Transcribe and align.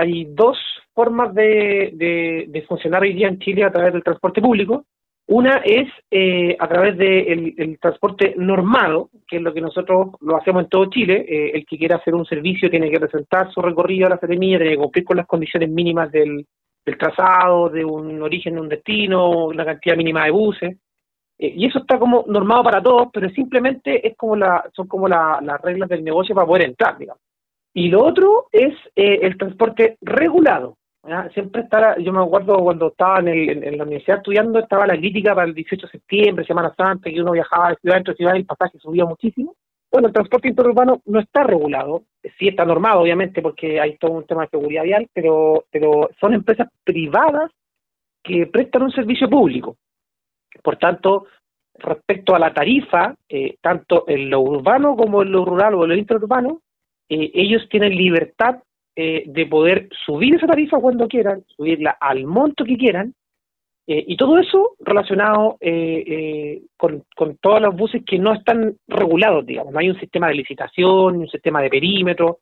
hay 0.00 0.24
dos 0.30 0.58
formas 0.94 1.34
de, 1.34 2.46
de, 2.48 2.62
funcionar 2.62 3.02
hoy 3.02 3.12
día 3.12 3.28
en 3.28 3.38
Chile 3.38 3.64
a 3.64 3.70
través 3.70 3.92
del 3.92 4.02
transporte 4.02 4.40
público. 4.40 4.84
Una 5.26 5.58
es 5.64 5.88
eh, 6.10 6.56
a 6.58 6.66
través 6.66 6.96
del 6.98 7.54
el 7.56 7.78
transporte 7.78 8.34
normado, 8.36 9.10
que 9.28 9.36
es 9.36 9.42
lo 9.42 9.54
que 9.54 9.60
nosotros 9.60 10.08
lo 10.20 10.36
hacemos 10.36 10.64
en 10.64 10.68
todo 10.68 10.90
Chile. 10.90 11.24
Eh, 11.28 11.52
el 11.54 11.66
que 11.66 11.78
quiera 11.78 11.96
hacer 11.96 12.14
un 12.14 12.26
servicio 12.26 12.68
tiene 12.68 12.90
que 12.90 12.98
presentar 12.98 13.52
su 13.52 13.60
recorrido 13.60 14.06
a 14.06 14.10
la 14.10 14.18
Seremilla, 14.18 14.58
tiene 14.58 14.72
que 14.72 14.82
cumplir 14.82 15.04
con 15.04 15.18
las 15.18 15.26
condiciones 15.26 15.70
mínimas 15.70 16.10
del, 16.10 16.46
trazado, 16.98 17.68
de 17.68 17.84
un 17.84 18.20
origen, 18.20 18.54
de 18.54 18.60
un 18.60 18.68
destino, 18.68 19.52
la 19.52 19.64
cantidad 19.64 19.96
mínima 19.96 20.24
de 20.24 20.32
buses. 20.32 20.76
Eh, 21.38 21.52
y 21.56 21.66
eso 21.66 21.78
está 21.78 21.98
como 21.98 22.24
normado 22.26 22.64
para 22.64 22.82
todos, 22.82 23.08
pero 23.12 23.30
simplemente 23.30 24.06
es 24.06 24.16
como 24.16 24.34
la, 24.34 24.68
son 24.74 24.88
como 24.88 25.06
las 25.06 25.60
reglas 25.62 25.88
del 25.88 26.02
negocio 26.02 26.34
para 26.34 26.46
poder 26.46 26.64
entrar, 26.64 26.98
digamos. 26.98 27.22
Y 27.72 27.88
lo 27.88 28.04
otro 28.04 28.48
es 28.52 28.74
eh, 28.96 29.20
el 29.22 29.36
transporte 29.38 29.96
regulado. 30.00 30.76
Siempre 31.32 31.62
está, 31.62 31.98
yo 31.98 32.12
me 32.12 32.22
acuerdo 32.22 32.58
cuando 32.58 32.88
estaba 32.88 33.20
en, 33.20 33.78
la 33.78 33.84
universidad 33.84 34.18
estudiando, 34.18 34.58
estaba 34.58 34.86
la 34.86 34.98
crítica 34.98 35.34
para 35.34 35.46
el 35.46 35.54
18 35.54 35.86
de 35.86 35.90
septiembre, 35.90 36.44
Semana 36.44 36.74
Santa, 36.76 37.10
que 37.10 37.22
uno 37.22 37.32
viajaba 37.32 37.70
de 37.70 37.76
ciudad 37.76 37.96
dentro 37.96 38.12
de 38.12 38.16
ciudad 38.18 38.34
y 38.34 38.38
el 38.38 38.46
pasaje 38.46 38.78
subía 38.78 39.06
muchísimo. 39.06 39.54
Bueno, 39.90 40.08
el 40.08 40.14
transporte 40.14 40.48
interurbano 40.48 41.00
no 41.06 41.18
está 41.18 41.42
regulado, 41.42 42.04
sí 42.38 42.48
está 42.48 42.64
normado, 42.64 43.00
obviamente, 43.00 43.40
porque 43.40 43.80
hay 43.80 43.96
todo 43.96 44.12
un 44.12 44.26
tema 44.26 44.42
de 44.42 44.50
seguridad 44.50 44.84
vial, 44.84 45.08
pero, 45.12 45.64
pero 45.70 46.10
son 46.20 46.34
empresas 46.34 46.68
privadas 46.84 47.50
que 48.22 48.46
prestan 48.46 48.82
un 48.82 48.92
servicio 48.92 49.28
público. 49.28 49.76
Por 50.62 50.76
tanto, 50.76 51.26
respecto 51.78 52.34
a 52.34 52.38
la 52.38 52.52
tarifa, 52.52 53.14
eh, 53.28 53.56
tanto 53.60 54.04
en 54.06 54.28
lo 54.28 54.40
urbano 54.40 54.94
como 54.96 55.22
en 55.22 55.32
lo 55.32 55.44
rural 55.44 55.74
o 55.74 55.84
en 55.84 55.90
lo 55.90 55.96
interurbano, 55.96 56.60
eh, 57.10 57.30
ellos 57.34 57.68
tienen 57.68 57.96
libertad 57.96 58.62
eh, 58.94 59.24
de 59.26 59.46
poder 59.46 59.88
subir 60.06 60.36
esa 60.36 60.46
tarifa 60.46 60.78
cuando 60.78 61.08
quieran, 61.08 61.44
subirla 61.56 61.96
al 62.00 62.24
monto 62.24 62.64
que 62.64 62.76
quieran, 62.76 63.14
y 63.92 64.16
todo 64.16 64.38
eso 64.38 64.76
relacionado 64.78 65.58
con, 66.76 67.02
con 67.16 67.36
todos 67.38 67.60
los 67.60 67.74
buses 67.74 68.04
que 68.06 68.20
no 68.20 68.34
están 68.34 68.76
regulados, 68.86 69.44
digamos, 69.44 69.72
no 69.72 69.80
hay 69.80 69.90
un 69.90 69.98
sistema 69.98 70.28
de 70.28 70.34
licitación, 70.34 71.16
un 71.16 71.28
sistema 71.28 71.60
de 71.60 71.70
perímetro. 71.70 72.38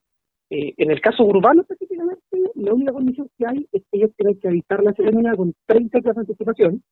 en 0.51 0.91
el 0.91 1.01
caso 1.01 1.25
urbano, 1.25 1.63
específicamente, 1.63 2.21
la 2.55 2.75
única 2.75 2.93
condición 2.93 3.31
que 3.39 3.47
hay 3.47 3.67
es 3.73 3.83
que 3.91 3.97
ellos 3.97 4.11
tienen 4.15 4.39
que 4.39 4.49
avisar 4.49 4.83
la 4.83 4.93
ceremonia 4.93 5.35
con 5.37 5.55
30 5.65 6.01
días 6.01 6.15
de 6.17 6.21
anticipación, 6.21 6.83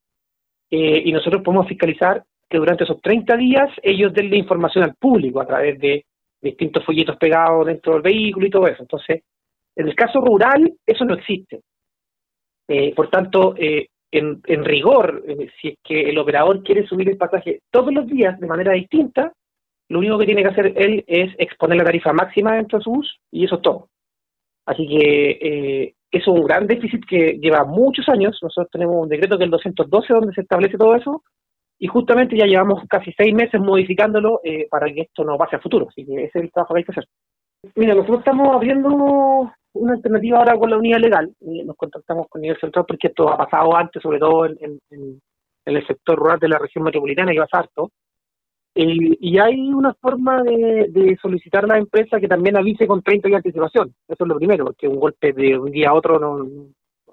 y 0.71 1.13
nosotros 1.13 1.43
podemos 1.43 1.69
fiscalizar 1.69 2.25
que 2.49 2.57
durante 2.57 2.85
esos 2.85 3.03
30 3.03 3.37
días 3.37 3.71
ellos 3.83 4.15
den 4.15 4.31
la 4.31 4.37
información 4.37 4.85
al 4.85 4.95
público 4.95 5.43
a 5.43 5.47
través 5.47 5.79
de 5.81 6.07
distintos 6.47 6.85
folletos 6.85 7.17
pegados 7.17 7.67
dentro 7.67 7.95
del 7.95 8.03
vehículo 8.03 8.47
y 8.47 8.51
todo 8.51 8.67
eso. 8.67 8.83
Entonces, 8.83 9.23
en 9.77 9.89
el 9.89 9.95
caso 9.95 10.21
rural, 10.21 10.73
eso 10.87 11.05
no 11.05 11.15
existe. 11.15 11.61
Eh, 12.69 12.95
por 12.95 13.11
tanto, 13.11 13.55
eh, 13.57 13.89
en, 14.11 14.41
en, 14.47 14.65
rigor, 14.65 15.23
eh, 15.27 15.49
si 15.61 15.69
es 15.69 15.75
que 15.85 16.01
el 16.09 16.19
operador 16.19 16.63
quiere 16.63 16.87
subir 16.87 17.09
el 17.09 17.17
pasaje 17.17 17.61
todos 17.71 17.93
los 17.93 18.07
días 18.07 18.39
de 18.41 18.47
manera 18.47 18.73
distinta, 18.73 19.33
lo 19.89 19.99
único 19.99 20.19
que 20.19 20.27
tiene 20.27 20.43
que 20.43 20.49
hacer 20.49 20.73
él 20.77 21.05
es 21.07 21.33
exponer 21.39 21.77
la 21.77 21.85
tarifa 21.85 22.13
máxima 22.13 22.57
dentro 22.57 22.79
de 22.79 22.85
su 22.85 22.91
bus 22.91 23.19
y 23.31 23.45
eso 23.45 23.57
es 23.57 23.63
todo. 23.63 23.89
Así 24.65 24.89
que 24.89 25.95
eso 26.11 26.33
es 26.33 26.41
un 26.41 26.45
gran 26.45 26.67
déficit 26.67 27.05
que 27.07 27.39
lleva 27.41 27.65
muchos 27.65 28.09
años. 28.09 28.37
Nosotros 28.43 28.69
tenemos 28.73 28.97
un 28.97 29.09
decreto 29.09 29.39
que 29.39 29.45
es 29.45 29.47
el 29.47 29.51
212 29.53 30.13
donde 30.13 30.35
se 30.35 30.41
establece 30.41 30.77
todo 30.77 30.97
eso 30.97 31.23
y 31.79 31.87
justamente 31.89 32.37
ya 32.37 32.47
llevamos 32.47 32.83
casi 32.89 33.13
seis 33.13 33.35
meses 33.35 33.61
modificándolo 33.61 34.41
eh, 34.45 34.67
para 34.71 34.87
que 34.87 35.03
esto 35.03 35.25
no 35.25 35.37
pase 35.37 35.57
a 35.57 35.61
futuro. 35.61 35.87
Así 35.89 36.07
que 36.07 36.25
ese 36.25 36.39
es 36.39 36.45
el 36.45 36.53
trabajo 36.53 36.75
que 36.75 36.79
hay 36.79 36.85
que 36.85 36.93
hacer. 36.93 37.07
Mira, 37.75 37.95
nosotros 37.95 38.21
estamos 38.21 38.55
abriendo 38.55 39.53
una 39.75 39.93
alternativa 39.93 40.39
ahora 40.39 40.57
con 40.57 40.71
la 40.71 40.79
unidad 40.79 41.01
legal. 41.01 41.33
Nos 41.41 41.77
contactamos 41.77 42.29
con 42.29 42.41
nivel 42.41 42.59
central 42.59 42.85
porque 42.87 43.09
esto 43.09 43.29
ha 43.29 43.37
pasado 43.37 43.77
antes, 43.77 44.03
sobre 44.03 44.19
todo 44.19 44.47
en, 44.47 44.81
el 45.65 45.87
sector 45.87 46.19
rural 46.19 46.39
de 46.39 46.49
la 46.49 46.59
región 46.59 46.85
metropolitana, 46.85 47.33
que 47.33 47.41
va 47.41 47.49
harto. 47.51 47.91
Eh, 48.75 49.17
y 49.21 49.39
hay 49.39 49.73
una 49.73 49.95
forma 49.95 50.43
de, 50.43 51.19
solicitar 51.21 51.65
a 51.65 51.69
la 51.69 51.79
empresa 51.79 52.21
que 52.21 52.29
también 52.29 52.57
avise 52.57 52.87
con 52.87 53.03
30 53.03 53.29
días 53.29 53.43
de 53.43 53.49
anticipación. 53.49 53.95
Eso 54.07 54.25
es 54.25 54.29
lo 54.29 54.37
primero, 54.37 54.67
porque 54.67 54.89
un 54.89 55.01
golpe 55.01 55.33
de 55.33 55.59
un 55.59 55.71
día 55.71 55.91
a 55.91 55.95
otro 55.95 56.19
no, 56.19 56.47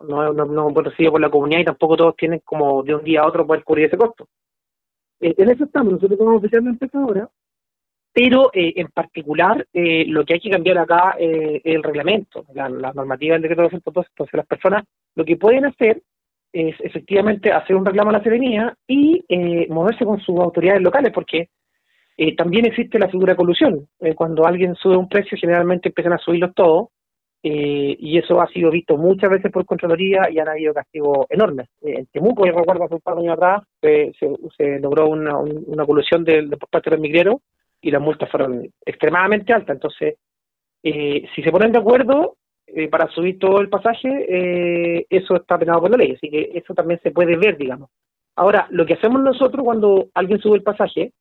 no, 0.08 0.34
no, 0.34 0.46
no 0.46 0.82
recibe 0.82 1.12
por 1.12 1.22
la 1.22 1.30
comunidad 1.30 1.62
y 1.62 1.66
tampoco 1.66 1.98
todos 1.98 2.16
tienen 2.16 2.42
como 2.44 2.84
de 2.84 2.96
un 2.96 3.04
día 3.04 3.22
a 3.22 3.28
otro 3.28 3.48
poder 3.48 3.64
cubrir 3.64 3.88
ese 3.88 3.98
costo. 3.98 4.28
Eh, 5.24 5.36
en 5.38 5.50
eso 5.50 5.64
estamos, 5.64 5.94
nosotros 5.94 6.20
somos 6.20 6.36
oficialmente 6.36 6.90
ahora, 6.92 7.30
pero 8.12 8.52
eh, 8.54 8.74
en 8.76 8.88
particular 8.90 9.66
eh, 9.72 10.04
lo 10.06 10.26
que 10.26 10.34
hay 10.34 10.42
que 10.42 10.50
cambiar 10.50 10.78
acá 10.80 11.16
es 11.18 11.62
el 11.64 11.82
reglamento, 11.82 12.46
la, 12.54 12.68
normativa 12.68 13.34
del 13.34 13.44
decreto 13.44 13.64
202, 13.64 14.06
entonces 14.10 14.34
las 14.34 14.46
personas 14.46 14.84
lo 15.16 15.24
que 15.24 15.38
pueden 15.38 15.66
hacer 15.66 16.02
es 16.52 16.76
efectivamente 16.82 17.54
hacer 17.54 17.78
un 17.78 17.86
reclamo 17.86 18.10
a 18.10 18.14
la 18.14 18.24
serenía 18.24 18.76
y 18.86 19.24
moverse 19.70 20.06
con 20.06 20.20
sus 20.20 20.38
autoridades 20.40 20.84
locales, 20.84 21.12
porque 21.12 21.50
también 22.38 22.66
existe 22.68 23.00
la 23.00 23.10
figura 23.10 23.34
de 23.34 23.38
colusión. 23.38 23.88
cuando 24.16 24.46
alguien 24.46 24.76
sube 24.76 24.96
un 24.96 25.10
precio, 25.10 25.36
generalmente 25.36 25.90
empiezan 25.90 26.14
a 26.14 26.20
subirlos 26.20 26.54
todos, 26.54 26.90
eh, 27.46 27.98
y 28.00 28.18
eso 28.18 28.40
ha 28.40 28.48
sido 28.48 28.72
visto 28.72 28.96
muchas 28.96 29.30
veces 29.30 29.52
por 29.52 29.66
Contraloría 29.66 30.30
y 30.32 30.40
han 30.40 30.48
habido 30.48 30.74
castigos 30.74 31.28
enormes. 31.30 31.68
Eh, 31.82 31.96
en 31.98 32.06
Temuco, 32.06 32.46
yo 32.46 32.54
recuerdo 32.54 32.86
hace 32.86 32.96
un 32.96 33.02
par 33.02 33.16
de 33.16 33.22
años 33.24 33.34
atrás, 33.34 33.64
se, 33.82 34.80
logró 34.80 35.10
una, 35.10 35.38
una 35.38 35.86
colusión 35.86 36.24
de, 36.24 36.48
por 36.58 36.70
parte 36.70 36.90
de 36.90 36.96
los 36.96 37.02
migreros 37.02 37.42
y 37.82 37.92
las 37.92 38.02
multas 38.02 38.32
fueron 38.32 38.66
extremadamente 38.86 39.52
altas. 39.52 39.76
Entonces, 39.76 40.16
eh, 40.84 41.28
si 41.36 41.44
se 41.44 41.52
ponen 41.52 41.74
de 41.74 41.80
acuerdo 41.80 42.38
para 42.90 43.08
subir 43.10 43.38
todo 43.38 43.60
el 43.60 43.70
pasaje, 43.70 45.06
eso 45.10 45.36
está 45.36 45.60
penado 45.60 45.82
por 45.82 45.92
la 45.92 45.98
ley. 45.98 46.14
Así 46.14 46.30
que 46.30 46.50
eso 46.56 46.74
también 46.74 47.00
se 47.04 47.12
puede 47.12 47.36
ver, 47.36 47.58
digamos. 47.58 47.90
Ahora, 48.36 48.68
lo 48.72 48.86
que 48.86 48.94
hacemos 48.94 49.22
nosotros 49.22 49.64
cuando 49.64 50.08
alguien 50.16 50.40
sube 50.40 50.56
el 50.56 50.64
pasaje 50.64 51.12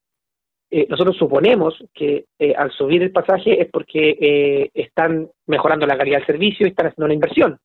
eh, 0.74 0.86
nosotros 0.88 1.18
suponemos 1.18 1.84
que 1.92 2.24
eh, 2.38 2.54
al 2.56 2.70
subir 2.70 3.02
el 3.02 3.12
pasaje 3.12 3.60
es 3.60 3.68
porque 3.70 4.16
eh, 4.18 4.70
están 4.72 5.28
mejorando 5.46 5.84
la 5.84 5.98
calidad 5.98 6.16
del 6.16 6.26
servicio 6.26 6.66
y 6.66 6.70
están 6.70 6.86
haciendo 6.86 7.04
una 7.04 7.14
inversión. 7.14 7.58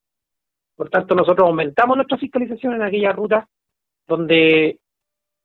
Por 0.75 0.89
tanto, 0.89 1.15
nosotros 1.15 1.47
aumentamos 1.47 1.95
nuestra 1.95 2.17
fiscalización 2.17 2.73
en 2.73 2.81
aquellas 2.81 3.15
rutas 3.15 3.45
donde 4.05 4.79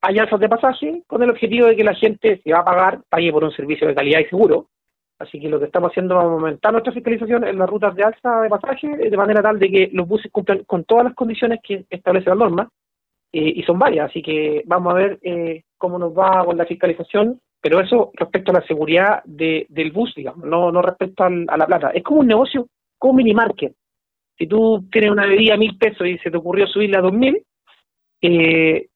hay 0.01 0.19
alzas 0.19 0.41
de 0.41 0.49
pasaje 0.49 1.03
con 1.07 1.23
el 1.23 1.31
objetivo 1.31 1.69
de 1.69 1.77
que 1.77 1.85
la 1.85 1.95
gente, 1.95 2.41
si 2.43 2.51
va 2.51 2.59
a 2.59 2.65
pagar, 2.65 3.01
pague 3.09 3.31
por 3.31 3.45
un 3.45 3.53
servicio 3.53 3.87
de 3.87 3.95
calidad 3.95 4.19
y 4.19 4.25
seguro. 4.25 4.67
Así 5.21 5.39
que 5.39 5.49
lo 5.49 5.61
que 5.61 5.67
estamos 5.67 5.93
haciendo 5.93 6.19
es 6.19 6.25
aumentar 6.25 6.73
nuestra 6.73 6.93
fiscalización 6.93 7.47
en 7.47 7.59
las 7.59 7.71
rutas 7.71 7.95
de 7.95 8.03
alza 8.03 8.41
de 8.41 8.49
pasaje 8.49 8.89
de 8.89 9.17
manera 9.17 9.41
tal 9.41 9.61
de 9.61 9.71
que 9.71 9.89
los 9.93 10.09
buses 10.09 10.33
cumplan 10.33 10.65
con 10.65 10.83
todas 10.83 11.05
las 11.05 11.15
condiciones 11.15 11.61
que 11.63 11.85
establece 11.89 12.29
la 12.29 12.35
norma. 12.35 12.69
y 13.31 13.63
son 13.63 13.79
varias, 13.79 14.11
así 14.11 14.21
que 14.21 14.63
vamos 14.67 14.93
a 14.93 14.97
ver 14.97 15.21
cómo 15.79 15.97
nos 15.97 16.13
va 16.13 16.45
con 16.45 16.59
la 16.59 16.67
fiscalización 16.67 17.41
pero 17.63 17.81
eso 17.81 18.11
respecto 18.15 18.51
a 18.51 18.55
la 18.55 18.67
seguridad 18.67 19.23
de, 19.25 19.67
del 19.69 19.93
bus, 19.93 20.13
digamos, 20.17 20.45
no, 20.45 20.73
no 20.73 20.83
respecto 20.83 21.23
a 21.23 21.31
la 21.31 21.67
plata. 21.67 21.91
Es 21.91 22.03
como 22.03 22.21
un 22.21 22.27
negocio, 22.27 22.67
como 22.99 23.13
un 23.13 23.17
mini 23.19 23.33
market. 23.33 23.73
Si 24.37 24.49
tú 24.49 24.85
tienes 24.91 25.13
una 25.13 25.27
bebida 25.27 25.55
a 25.55 25.59
mil 25.59 25.79
pesos 25.79 26.07
y 26.09 26.19
se 26.19 26.31
te 26.31 26.37
ocurrió 26.37 26.67
subirla 26.67 26.99
a 26.99 27.03
dos 27.03 27.13
mil, 27.13 27.41
eh, 28.21 28.89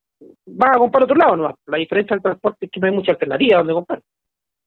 vas 0.46 0.76
a 0.76 0.78
comprar 0.78 1.04
otro 1.04 1.14
lado, 1.14 1.36
¿no? 1.36 1.58
La 1.66 1.78
diferencia 1.78 2.16
del 2.16 2.22
transporte 2.22 2.66
es 2.66 2.72
que 2.72 2.80
no 2.80 2.88
hay 2.88 2.92
mucha 2.92 3.12
alternativa 3.12 3.58
donde 3.58 3.72
comprar. 3.72 4.02